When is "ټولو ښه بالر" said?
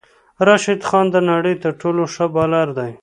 1.81-2.67